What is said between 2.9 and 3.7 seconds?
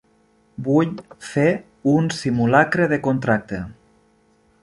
de contracte.